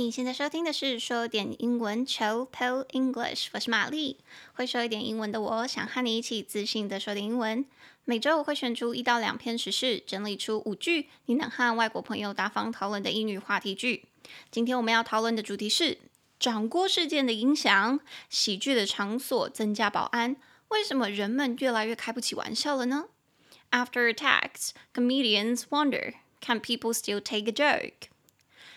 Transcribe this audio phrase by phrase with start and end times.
[0.00, 2.48] 你现在收听的是说点英文 Chill
[2.92, 4.16] English，我是玛丽。
[4.54, 7.66] 会说一点英文的我，想和你一起自信的说点英文。
[8.06, 14.06] 每周我会选出一到两篇时事，整理出五句你能和外国朋友大方讨论的英语话题句。
[14.50, 15.98] 今天我们要讨论的主题是
[16.38, 20.34] 掌锅事件的影响，喜剧的场所增加保安，
[20.68, 23.04] 为什么人们越来越开不起玩笑了呢
[23.70, 28.09] ？After attacks, comedians wonder, can people still take a joke?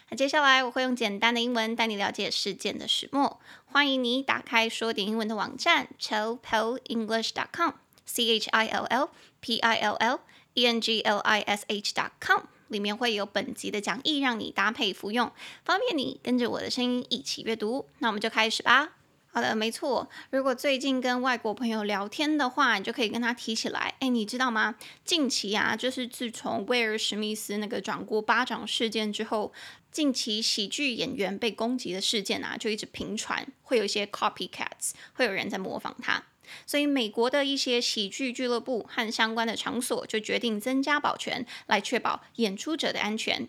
[0.09, 3.39] 那接下来我会用简单的英文带你了解事件的始末。
[3.65, 10.19] 欢迎你打开说点英文的网站 chillpillenglish.com，c h i l l p i l l
[10.53, 15.31] e n g l i s h.com，里面会有本集的讲义让你搭配服用，
[15.65, 17.87] 方便你跟着我的声音一起阅读。
[17.99, 18.91] 那我们就开始吧。
[19.35, 20.07] 好的，没错。
[20.29, 23.95] 如果最近跟外国朋友聊天的话，你就可以跟他提起来。
[23.99, 24.75] 哎，你知道吗？
[25.03, 29.51] 近期啊，就是自从威尔史密斯那个转过巴掌事件之后，
[29.91, 36.23] 近期喜剧演员被攻击的事件啊，就一直频传，会有一些 copycats，会有人在模仿他。
[36.67, 43.47] 所以，美国的一些喜剧俱乐部和相关的场所就决定增加保全，来确保演出者的安全。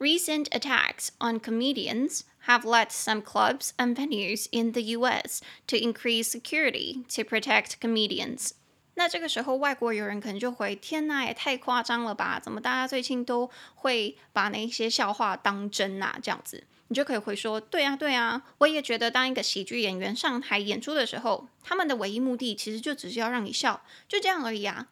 [0.00, 5.40] Recent attacks on comedians have led some clubs and venues in the U.S.
[5.66, 8.52] to increase security to protect comedians.
[8.94, 12.38] 那这个时候，外国友人可能就会：天呐，也太夸张了吧？
[12.38, 16.16] 怎么大家最近都会把那些笑话当真啊？
[16.22, 24.86] 这样子，你就可以回说：对啊，对啊，我也觉得，当一个喜剧演员上台演出的时候，他们的唯一目的其实就只是要让你笑，就这样而已啊。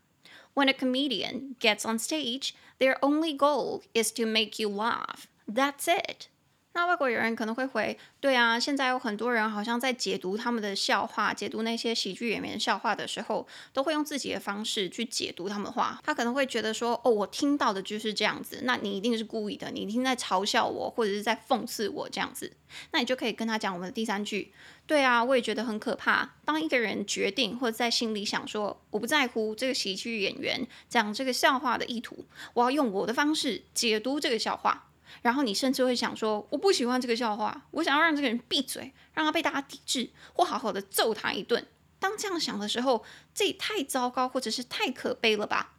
[0.56, 5.26] When a comedian gets on stage, their only goal is to make you laugh.
[5.46, 6.28] That's it.
[6.76, 15.98] 那外国友人可能会回，对啊，现在有很多人好像在解读他们的笑话，解读那些喜剧演员笑话的时候，都会用自己的方式去解读他们的话。
[16.04, 22.52] 他可能会觉得说，哦，我听到的就是这样子，那你一定是故意的，你一定在嘲笑我，或者是在讽刺我这样子。
[22.90, 24.52] 那你就可以跟他讲我们的第三句，
[24.86, 26.34] 对啊，我也觉得很可怕。
[26.44, 34.88] 当一个人决定或者在心里想说，我不在乎这个喜剧演员讲这个笑话的意图，我要用我的方式解读这个笑话。
[35.21, 41.67] 然后你甚至会想说，我不喜欢这个笑话，我想要让这个人闭嘴，让他被大家抵制，或好好的揍他一顿。
[41.99, 45.75] 当这样想的时候，这也太糟糕，或者是太可悲了吧？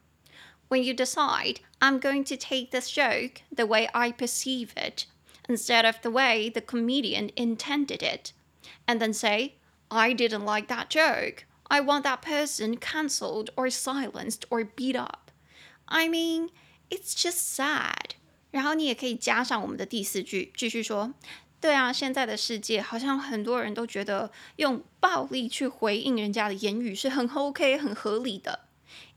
[0.69, 5.07] When you decide I'm going to take this joke the way I perceive it,
[5.49, 8.33] instead of the way the comedian intended it,
[8.87, 9.55] and then say
[9.89, 15.31] I didn't like that joke, I want that person cancelled or silenced or beat up.
[15.89, 16.51] I mean,
[16.89, 18.06] it's just sad.
[18.58, 21.14] 然后你也可以加上我们的第四句，继续说，
[21.62, 28.62] 对啊，现在的世界好像很多人都觉得用暴力去回应人家的言语是很 OK、很合理的。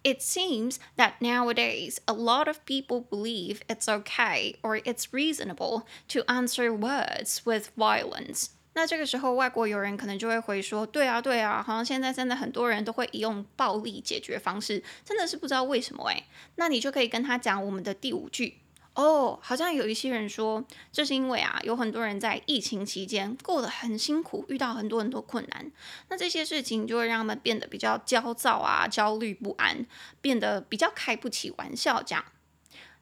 [0.03, 6.21] It seems that nowadays a lot of people believe it's OK or it's reasonable to
[6.27, 8.49] answer words with violence。
[8.75, 16.25] 那这个时候，外国友人可能就会回说，对啊，对啊，好像现在真的很多人都会用暴力解决方式，真的是不知道为什么诶。
[16.57, 18.59] 那你就可以跟他讲我们的第五句。
[18.94, 25.70] 哦，好像有一些人说，这是因为啊，有很多人在疫情期间过得很辛苦，遇到很多很多困难，
[26.08, 29.86] 那这些事情就会让他们变得比较焦躁啊、焦虑不安，
[30.22, 32.02] 变得比较开不起玩笑。
[32.02, 32.24] 这样，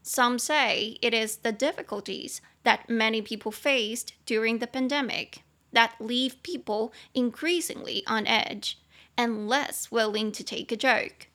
[0.03, 6.41] Some say it is the difficulties that many people faced during the pandemic that leave
[6.41, 8.78] people increasingly on edge
[9.16, 11.26] and less willing to take a joke.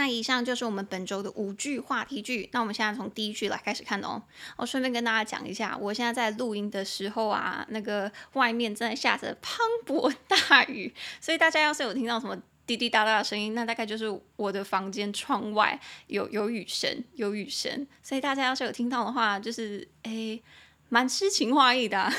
[0.00, 2.48] 那以上就是我们本周的五句话题句。
[2.52, 4.22] 那我们现在从第一句来开始看哦。
[4.56, 12.34] 我顺便跟大家讲一下，我现在在录音的时候啊，那个外面正在下着磅礴大雨，所以大家要是有听到什么
[12.66, 14.06] 滴滴答答的声音，那大概就是
[14.36, 17.86] 我的房间窗外有有雨声，有雨声。
[18.02, 20.42] 所以大家要是有听到的话，就是诶，
[20.88, 22.10] 蛮诗情画意的，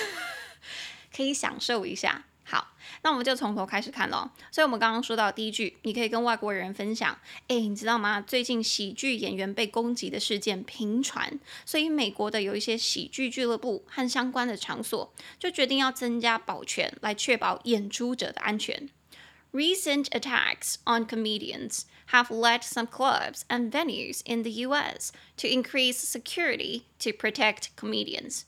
[1.12, 2.25] 可以享受一下。
[2.50, 4.31] 好，那我们就从头开始看喽。
[4.53, 7.18] 所以，我们刚刚说到第一句，你可以跟外国人分享：
[7.48, 8.21] 哎，你知道吗？
[8.21, 18.89] 最近喜剧演员被攻击的事件频传，所以美国的有一些喜剧俱乐部和相关的场所就决定要增加保全，来确保演出者的安全。
[19.53, 25.10] Recent attacks on comedians have led some clubs and venues in the U.S.
[25.39, 28.42] to increase security to protect comedians.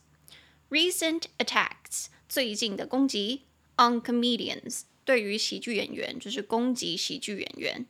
[0.69, 3.41] Recent attacks，最近的攻击。
[3.77, 7.85] On comedians，对于喜剧演员就是攻击喜剧演员，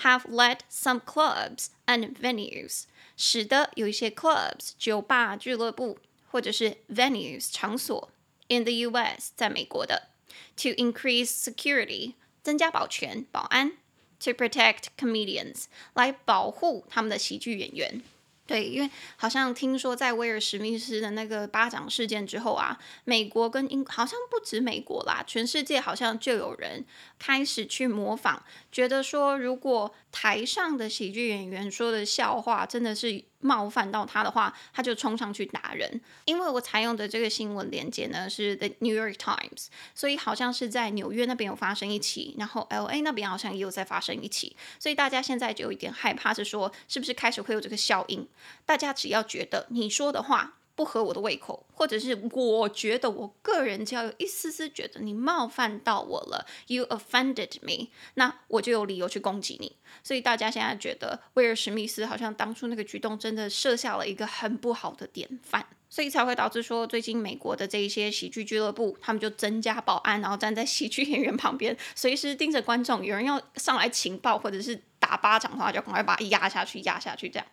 [0.00, 2.84] have led some clubs and venues，
[3.16, 5.98] 使得有一些 clubs 酒吧俱乐部
[6.30, 8.10] 或者是 venues 场所
[8.48, 9.32] in the U.S.
[9.34, 10.10] 在美国的
[10.56, 13.72] to increase security 增加保全保安
[14.18, 18.02] to protect comedians 来保护他们的喜剧演员。
[18.47, 26.85] 对，因为好像听说在威尔史密斯的那个巴掌事件之后啊，美国跟英好像不止美国啦，全世界好像就有人
[27.17, 36.01] 开始去模仿，觉得说如果台上的喜剧演员说的笑话真的是冒犯到他的话，他就冲上去打人。
[36.25, 48.27] 因为我采用的这个新闻连接呢是 The New York Times，所以好像是在纽约那边有发生一起，然后 LA 那边好像也有在发生一起，所以大家现在就有一点害怕，是说是不是开始会有这个效应？
[48.65, 59.77] 大家只要觉得你说的话不合我的胃口，或者是我觉得我个人只要有一丝丝觉得你冒犯到我了，You offended me，那我就有理由去攻击你。
[60.03, 77.47] 所以大家现在觉得威尔史密斯好像当初那个举动真的设下了一个很不好的典范，所以才会导致说最近美国的这一些喜剧俱乐部，他们就增加保安，然后站在喜剧演员旁边，随时盯着观众，有人要上来情报或者是打巴掌的话，就赶快把他压下去，压下去这样。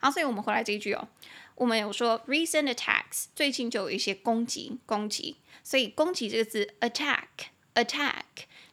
[0.00, 1.08] 好，所以我们回来这一句哦，
[1.54, 8.22] 我们有说 recent attacks，最近就有一些攻击，攻击，所以攻击这个字 attack，attack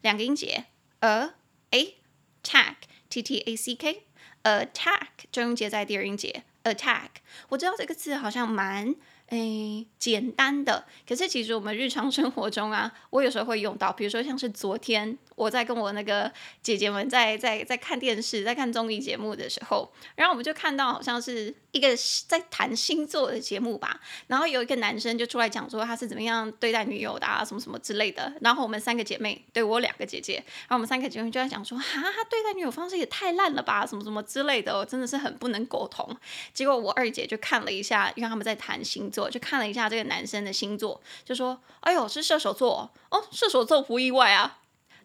[0.02, 0.66] 两个音节
[1.00, 1.32] ，a
[1.72, 1.96] a
[2.44, 2.76] tack
[3.10, 4.04] t t a c k
[4.44, 7.10] attack 重音节在第二音节 attack，
[7.50, 8.96] 我知道这个字好像蛮。
[9.30, 16.32] 诶，简单的，可是其实我们日常生活中啊，我有时候会用到，比如说像是昨天我在跟我那个
[16.62, 21.90] 姐姐们在在在看电视，在看综艺节目的时候，然后我们就看到好像是一个
[22.26, 36.16] 在谈星座的节目吧，然后有一个男生就出来讲说他是怎么样对待女友的啊，什么什么之类的，然后我们三个姐妹，对，我两个姐姐，然后我们三个姐妹就在讲说，哈，他对待女友方式也太烂了吧，什么什么之类的，我真的是很不能苟同。
[36.54, 39.26] 结果我二姐就看了一下，因为他们在谈星座。
[39.36, 44.60] 就看了一下这个男生的星座，就说：“哎呦，是射手座哦，射手座不意外啊。”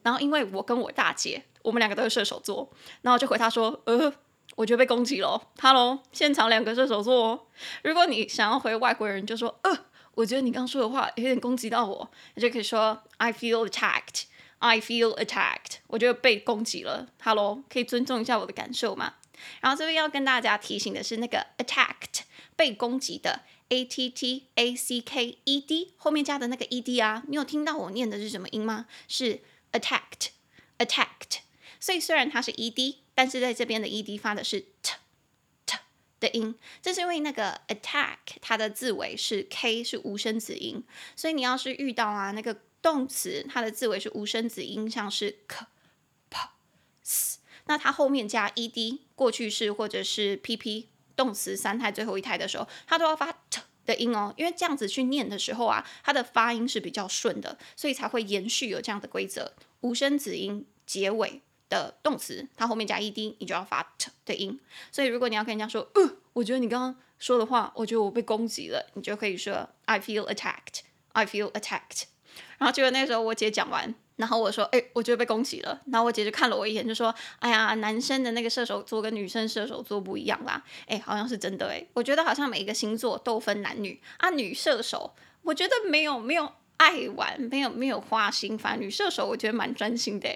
[0.04, 2.70] 然后因为我跟我大姐，我们两个都是射手座，
[3.02, 4.12] 然后就回他说：“呃，
[4.56, 5.48] 我觉得被攻击了。
[5.60, 7.48] ”“Hello，现场两个射手座，
[7.82, 14.24] 如果你想要回外国人，就说：‘呃，我觉得你刚说的话有点攻击到我。’你就可以说：‘I feel attacked.
[14.58, 15.78] I feel attacked.
[15.86, 17.08] 我觉得被攻击了。
[17.22, 19.14] ’Hello，可以尊重一下我的感受吗？
[19.60, 22.22] 然后这边要跟大家提醒的是，那个 attacked
[22.56, 23.42] 被攻击的。
[23.70, 28.86] A T T A C K E D 后面加的那个 E D 啊，你有听到我念的是什么音吗？
[29.06, 31.38] 是 attacked，attacked。
[31.78, 34.94] 所以虽然它是 E D，但是在这边的 E D 发的是 T
[35.66, 35.76] T
[36.20, 40.82] 的音，这是因为那个 attack 它的字尾是 K 是无声子音，
[41.16, 45.66] 所以你要是遇到啊那个动词它的字尾是无声子音，像是 K
[46.28, 46.38] P
[47.02, 50.88] S，那它后面加 E D 过去式或者是 P P。
[51.16, 59.52] 动词三态最后一态的时候，它都要发 t 的音哦，因为这样子去念的时候啊，它的发音是比较顺的，所以才会延续有这样的规则。
[59.82, 64.60] 无声子音结尾的动词，它后面加 ed，你就要发 t 的音。
[64.92, 70.80] 所以如果你要跟人家说，呃，我觉得你刚刚说的话，我觉得我被攻击了，你就可以说 I feel attacked.
[71.12, 72.02] I feel attacked.
[72.58, 73.94] 然后结果那时候我姐讲完。
[74.16, 75.80] 然后我说，哎，我觉得被攻击了。
[75.90, 80.62] 然后我姐就看了我一眼，就说，哎呀，男生的那个射手座跟女生射手座不一样啦。
[80.86, 81.82] 哎，好像是真的哎。
[81.94, 84.28] 我觉得好像每一个星座都分男女啊。
[84.28, 88.58] 女射手，我觉得没有没有爱玩，没有没有花心。
[88.58, 90.28] 反正女射手，我觉得蛮专心的。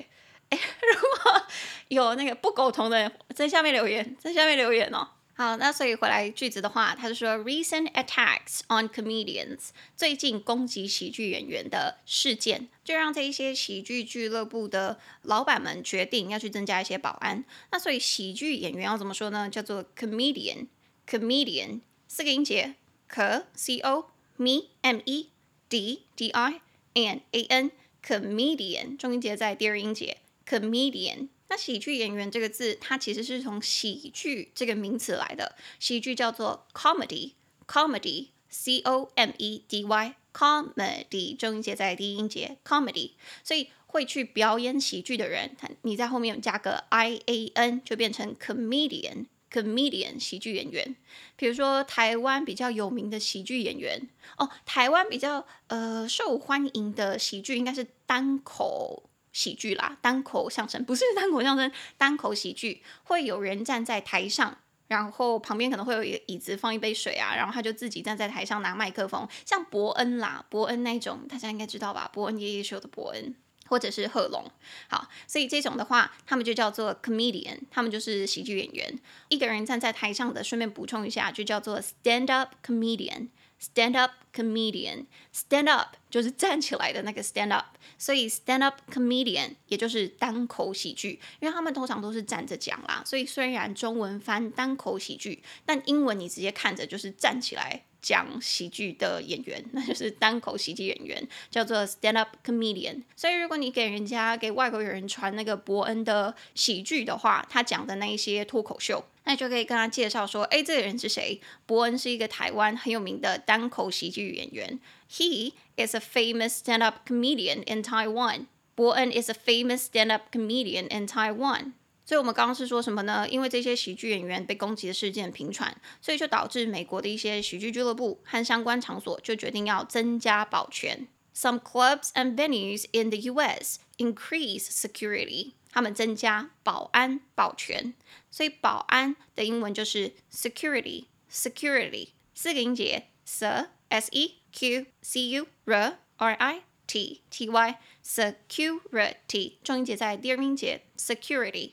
[0.53, 1.43] 如果
[1.89, 5.09] 有那个不苟同的，在下面留言，在下面留言哦。
[5.37, 17.45] 好，那所以回来句子的话，他就说 recent attacks on comedians，最近攻击喜剧演员的事件，就让这一些喜剧俱乐部的老板们决定要去增加一些保安。
[17.73, 19.51] 那所以喜剧演员要怎么说呢？
[19.51, 22.77] 叫做 comedian，comedian 四个音节
[23.09, 24.47] ，c c o m
[24.83, 25.31] m e
[25.69, 26.61] d d i
[26.93, 27.71] n a n
[28.07, 31.29] comedian，重音节在第二音节，comedian。
[31.49, 35.57] 那喜剧演员这个字，它其实是从喜剧这个名词来的。
[35.79, 43.13] 喜剧叫做 comedy，comedy，c o m e d y，comedy，重音节在第一音节，comedy。
[43.45, 50.97] 所以会去表演喜剧的人，他你在后面加个 i a n，就变成 comedian，comedian，喜剧演员。
[51.37, 54.09] 比如说台湾比较有名的喜剧演员
[54.39, 59.11] 哦，台湾比较呃受欢迎的喜剧应该是单口。
[59.35, 64.57] 喜剧啦，单口相声不是单口相声，单口喜剧会有人站在台上，
[64.89, 72.09] 然后旁边可能会有一个椅子放一杯水啊，然后他就自己站在台上拿麦克风，像伯恩啦，伯恩那种大家应该知道吧？
[72.13, 73.35] 伯恩夜夜秀的伯恩，
[73.67, 74.49] 或者是贺龙，
[74.89, 78.99] 好，所以这种的话，他们就叫做 comedian，他们就是喜剧演员。
[79.29, 83.29] 一个人站在台上的，顺便补充一下，就叫做 stand up comedian。
[83.61, 85.07] Stand up comedian。
[85.33, 97.85] stand up 就是站起来的那个 stand up，所以 stand up comedian 也就是单口喜剧，因为他们通常都是站着讲啦，所以虽然中文翻单口喜剧，但英文你直接看着就是站起来。
[98.05, 103.03] 讲喜剧的演员，那就是单口喜剧演员，叫做 stand up comedian。
[103.17, 111.41] 所以，如果你给人家给外国人传那个伯恩的喜剧的话，他讲的那一些脱口秀，那就可以跟他介绍说：“哎，这个人是谁？
[111.67, 114.79] 伯恩是一个台湾很有名的单口喜剧演员。
[115.11, 118.47] He is a famous stand up comedian in Taiwan.
[118.75, 121.73] 伯恩 is a famous stand up comedian in Taiwan.”
[122.07, 123.27] 所以，我们刚刚是说什么呢？
[123.31, 131.09] 因为这些喜剧演员被攻击的事件频传，所以就导致美国的一些喜剧俱乐部和相关场所就决定要增加保全。
[131.35, 133.79] Some clubs and venues in the U.S.
[133.97, 137.93] increase security，他们增加保安保全。
[138.31, 143.45] 所以，保安的英文就是 security，security 四个音节：s
[143.89, 151.73] s e q c u r r i t t y security，重音节在第二音节 security。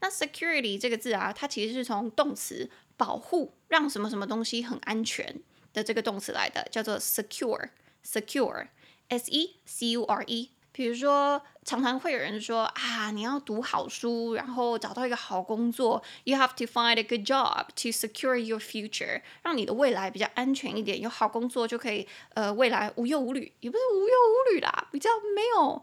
[0.00, 5.42] 那 security 这个字啊，它其实是从动词保护，让什么什么东西很安全
[5.72, 10.50] 的这个动词来的，叫做 secure，secure，s e c u r e。
[10.72, 25.82] 比如说，常常会有人说啊，你要读好书，然后找到一个好工作，you have to find a good job to secure your future，让你的未来比较安全一点，有好工作就可以，呃，未来无忧无虑，也不是无忧无虑啦，比较没有，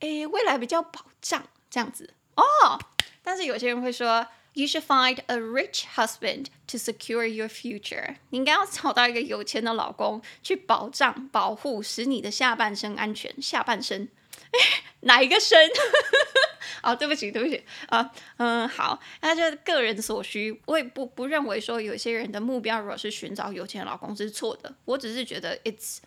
[0.00, 2.44] 诶，未来比较保障这样子哦。
[3.22, 8.16] 但是有些人会说，You should find a rich husband to secure your future。
[8.30, 13.40] 你应该要找到一个有钱的老公，去保障、保护，使你的下半生安全。
[13.40, 14.08] 下半生，
[15.02, 15.58] 哪一个生？
[16.82, 20.60] 哦，对不起，对不起啊，嗯，好，那就个人所需。
[20.66, 24.74] 我也不不认为说有些人的目标如果是寻找有钱的老公是错的。
[24.84, 25.98] 我只是觉得，it's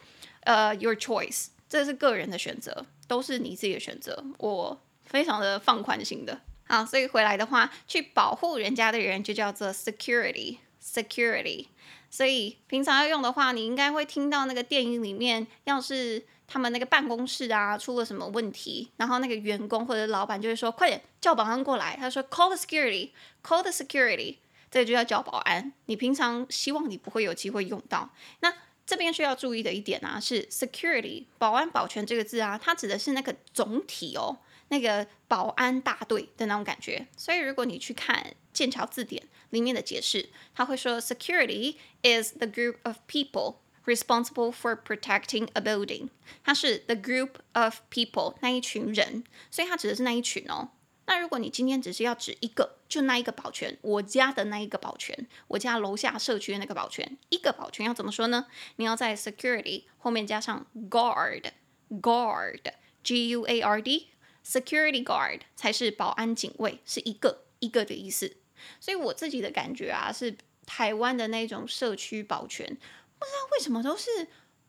[0.41, 4.21] 呃、uh, your choice，这是个人的选择，都是你自己的选择。
[4.37, 6.41] 我非常的放宽心的。
[6.67, 11.67] 好，所以回来的话，去保护人家的人就叫做 security，security。
[12.09, 24.37] 所以平常要用的话，你应该会听到那个电影里面，要是他们那个办公室啊出了什么问题，然后那个员工或者老板就会说：“快点叫保安过来。”他说：“Call the security，call the security。”
[24.69, 25.73] 这就叫叫保安。
[25.85, 28.09] 你平常希望你不会有机会用到。
[28.41, 28.53] 那
[28.85, 34.39] 这边需要注意的一点啊，是 security 保安保全这个字啊，它指的是那个总体哦。
[34.69, 39.21] 那个保安大队的那种感觉，所以如果你去看剑桥字典
[39.51, 46.09] 里面的解释，他会说 Security is the group of people responsible for protecting a building。
[46.43, 50.71] 它是 the group of people 那一群人，所以它指的是那一群哦。
[51.07, 58.47] 那如果你今天只是要指一个，就那一个保全，我家的那一个保全，我家楼下社区的那个保全，一个保全要怎么说呢？
[58.77, 64.07] 你要在 Security 后面加上 guard，guard，G U A R D。
[64.43, 68.37] Security guard 才是保安警卫，是一个一个的意思。
[68.79, 70.37] 所以我自己的感觉啊，是
[70.67, 72.77] 台湾的那种社区保全，
[73.25, 74.27] 不知道为什么都是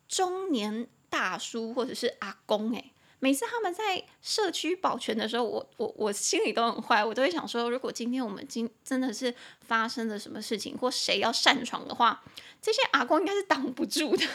[0.08, 2.92] 中年大叔或者是阿公诶。
[3.18, 12.22] 每次他们在社区保全的时候，我我我心里都很坏，我都会想说，如果今天我们今真的是发生了什么事情，或谁要擅闯的话，
[12.60, 14.26] 这些阿公应该是挡不住的。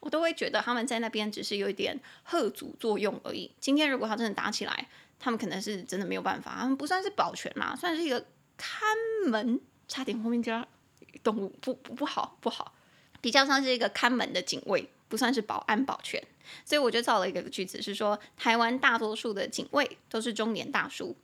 [0.00, 3.50] 我都会觉得他们在那边只是有一点贺阻作用而已。
[3.60, 4.88] 今天如果他真的打起来，
[5.20, 8.80] 他们可能是真的没有办法，他们不算是保全啦，算是一个看
[9.28, 10.66] 门，差点后面加
[11.22, 12.74] 动物，不不不好不好，
[13.22, 14.90] 比较像是一个看门的警卫。
[15.08, 16.24] 不算是保安保全，
[16.64, 21.14] 所以我就造了一个句子，是说台湾大多数的警卫都是中年大叔。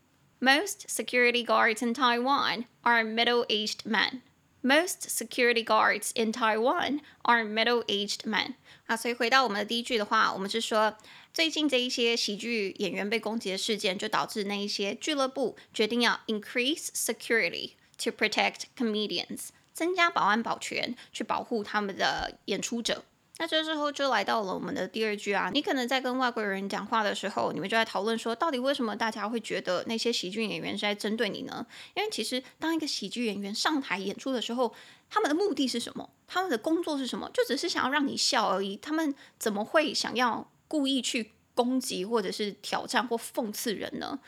[0.40, 4.21] Most security guards in Taiwan are middle-aged men.
[4.61, 8.57] Most security guards in Taiwan are middle-aged men.
[8.88, 10.99] 啊，所以回到我们的第一句的话，我们是说
[11.33, 19.49] 最近这一些喜剧演员被攻击的事件，就导致那一些俱乐部决定要 increase security to protect comedians，
[19.79, 23.05] 增加保安保全，去保护他们的演出者。
[23.39, 31.65] 那这时候就来到了我们的第二句啊，你可能在跟外国人讲话的时候，你们就在讨论说，到底为什么大家会觉得那些喜剧演员是在针对你呢？
[31.95, 34.75] 因为其实当一个喜剧演员上台演出的时候，
[35.09, 36.11] 他们的目的是什么？
[36.27, 37.31] 他们的工作是什么？
[37.33, 38.77] 就只是想要让你笑而已。
[38.79, 44.19] 他们怎么会想要故意去攻击或者是挑战或讽刺人呢？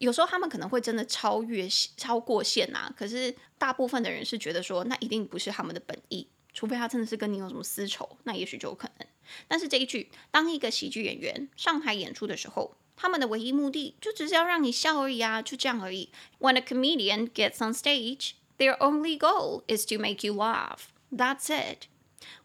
[0.00, 2.92] 有时候他们可能会真的超越、超过线啊。
[2.96, 6.26] 可是大部分的人是觉得说，那一定不是他们的本意。
[6.52, 9.06] 除非他真的是跟你有什么私仇，那也许就有可能。
[9.46, 16.10] 但是这一句，当一个喜剧演员上台演出的时候，他们的唯一目的就只是要让你笑而已啊，就这样而已。
[16.40, 20.88] When a comedian gets on stage, their only goal is to make you laugh.
[21.12, 21.86] That's it.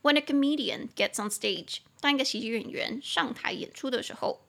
[0.03, 4.44] When a comedian gets on stage，当一个喜剧演员上台演出的时候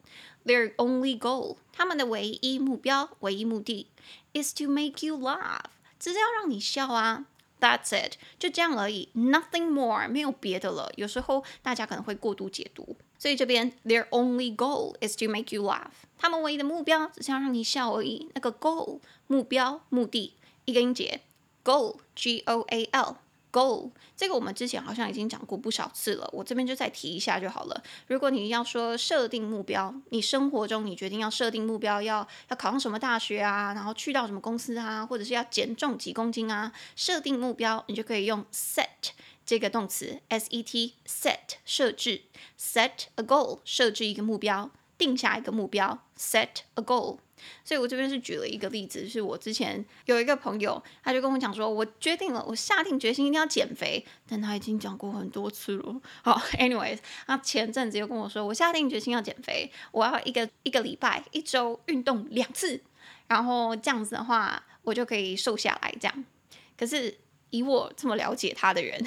[0.46, 3.86] ，their only goal，他们的唯一目标、唯一目的
[4.32, 5.64] ，is to make you laugh，
[5.98, 7.26] 只是要让你笑啊。
[7.58, 10.92] That's it，就这样而已，nothing more，没有别的了。
[10.96, 18.28] 有时候大家可能会过度解读，所以这边 their only goal is to make you laugh，他们唯一的目标只是要让你笑而已。
[18.34, 20.34] 那个 goal 目标目的
[20.66, 21.22] 一个音节
[21.64, 23.16] ，goal，G O A L。
[23.56, 27.82] Goal 这个我们之前好像已经讲过不少次了，我这边就再提一下就好了。
[28.06, 38.84] 如果你要说设定目标，你生活中你决定要设定目标，要要考上什么大学啊，然后去到什么公司啊，或者是要减重几公斤啊，设定目标，你就可以用 set
[39.46, 42.24] 这个动词，S E T set 设置
[42.60, 47.18] ，set a goal 设置一个目标，定下一个目标，set a goal。
[47.64, 56.00] 所以我这边是举了一个例子，是我之前有一个朋友，他就跟我讲说，我决定了，我下定决心一定要减肥，但他已经讲过很多次了。
[56.22, 62.80] 好，anyways，他前阵子又跟我说，我下定决心要减肥，我要一个一个礼拜一周运动两次，
[63.26, 65.94] 然后这样子的话，我就可以瘦下来。
[66.00, 66.24] 这样，
[66.76, 67.18] 可是。
[67.50, 69.00] 以我这么了解他的人，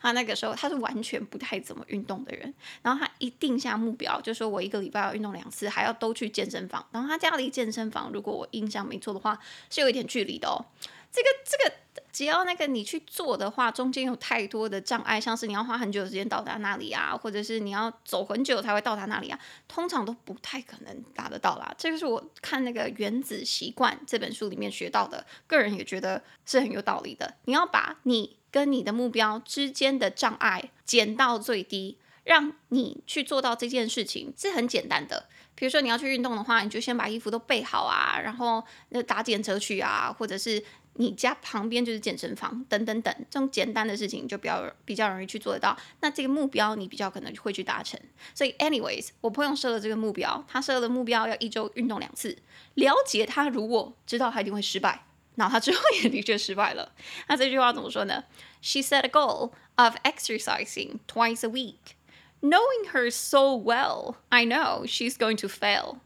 [0.00, 2.52] 他那个时候他是完全不太怎么运动的人，
[2.82, 6.86] 然后他一定下目标，就说我一个礼拜要运动两次，还要都去健身房。
[6.92, 9.38] 然后他家离健身房，如果我印象没错的话，
[9.70, 10.64] 是有一点距离的哦。
[11.10, 11.76] 这个这个。
[12.12, 21.74] 只要那个你去做的话，中间有太多的障碍，像是你要花很久的时间到达那里啊，或者是你要走很久才会到达那里啊，通常都不太可能达得到啦。
[21.76, 27.34] 这个是我看那个《原子习惯》这本书里面学到的，个人也觉得是很有道理的。
[27.44, 35.28] 你要把你跟你的目标之间的障碍减到最低，让你去做到这件事情是很简单的。
[35.54, 40.62] 比如说你要去运动的话，你就先把衣服都备好啊，然后那打检车去啊，或者是。
[40.98, 45.76] 你家旁边就是健身房，等等等，这种简单的事情就比较比较容易去做得到。
[46.00, 48.00] 那这个目标你比较可能会去达成。
[48.34, 52.38] 所以，anyways，我朋友设了这个目标，他设了目标要一周运动两次。
[52.76, 55.04] 了解他，如果知道他一定会失败，
[55.35, 56.91] 那他之后也的确失败了。
[57.27, 58.23] 那这句话怎么说呢？
[58.61, 61.95] She set a goal of exercising twice a week.
[62.41, 65.99] Knowing her so well, I know she's going to fail.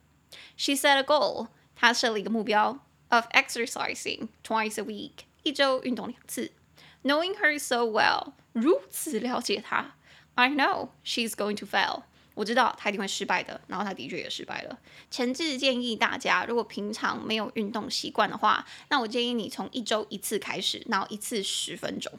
[0.55, 1.47] She set a goal.
[1.75, 2.79] 她设了一个目标。
[3.09, 6.51] Of exercising twice a week，一周运动两次。
[7.03, 9.93] Knowing her so well，如此了解她，
[10.33, 12.01] I know she's going to fail。
[12.40, 14.78] 我知道他一定会失败的，然后他的确也失败了。
[15.10, 22.10] 诚挚建议大家，如果平常没有运动习惯的话，那我建议你从一周一次开始，然后一次十分钟。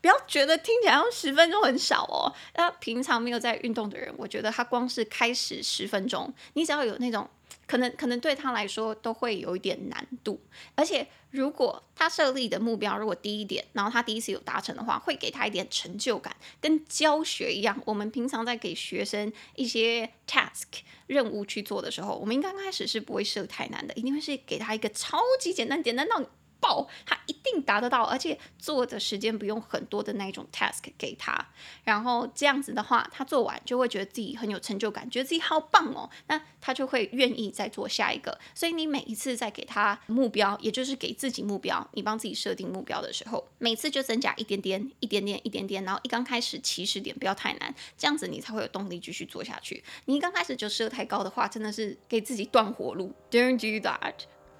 [0.00, 2.32] 不要觉得听起来十分钟很少哦。
[2.54, 7.28] 那平常没有在运动的人，我觉得他光是开始十分钟，你只要有那种。
[7.74, 10.40] 可能可能对他来说都会有一点难度，
[10.76, 17.82] 而且如果他设立的目标如果低一点，然后他第一次有达成的话，会给他一点成就感，跟教学一样。
[17.84, 26.22] 我们平常在给学生一些 task 任务去做的时候，我们应该刚开始是不会设太难的，一定会是给他一个超级简单，简单到。
[26.64, 31.46] 爆，他一定达得到，而且做的时间不用很多的那种 task 给他，
[31.84, 38.38] 然后这样子的话，他做完就会觉得自己很有成就感，觉得自己好棒哦，那他就会愿意再做下一个。
[38.54, 49.84] 所以你每一次在给他目标，也就是给自己目标，你帮自己设定目标的时候，每次就增加一点点、一点点、一点点，然后一刚开始起始点不要太难，这样子你才会有动力继续做下去。
[50.06, 53.12] 你一刚开始就设太高的话，真的是给自己断活路。
[53.30, 54.14] Don't do that.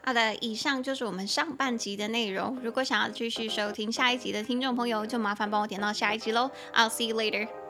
[0.07, 2.59] 好的，以上就是我们上半集的内容。
[2.63, 6.51] 如果想要继续收听下一集的听众朋友，就麻烦帮我点到下一集喽。
[6.75, 7.64] I'll see you later.